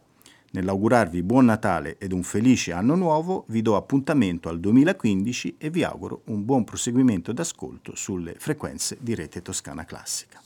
Nell'augurarvi 0.55 1.25
buon 1.25 1.47
Natale 1.47 1.99
ed 1.99 2.13
un 2.13 2.23
felice 2.23 2.73
anno 2.73 2.95
nuovo, 2.95 3.45
vi 3.49 3.61
do 3.61 3.75
appuntamento 3.75 4.49
al 4.49 4.61
2015 4.61 5.57
e 5.59 5.69
vi 5.69 5.83
auguro 5.83 6.23
un 6.27 6.45
buon 6.45 6.63
proseguimento 6.63 7.33
d'ascolto 7.33 7.97
sulle 7.97 8.37
frequenze 8.39 8.97
di 9.01 9.17
Rete 9.17 9.43
Toscana 9.43 9.85
Classica. 9.85 10.41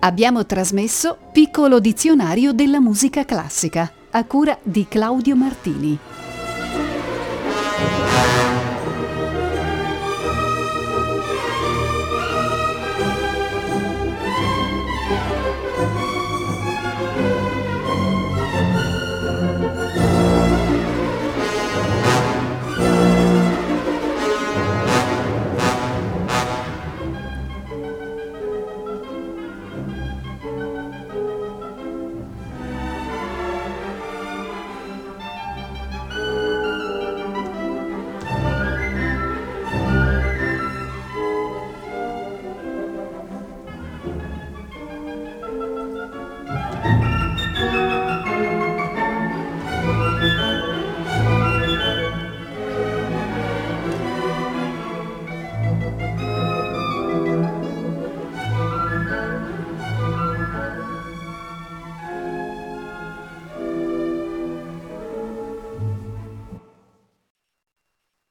Abbiamo 0.00 0.44
trasmesso 0.44 1.18
Piccolo 1.30 1.78
dizionario 1.78 2.52
della 2.52 2.80
musica 2.80 3.24
classica 3.24 3.92
a 4.10 4.24
cura 4.24 4.58
di 4.64 4.86
Claudio 4.88 5.36
Martini. 5.36 6.17